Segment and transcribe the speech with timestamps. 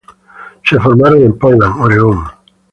[0.63, 2.23] Se formaron en Portland, Oregón.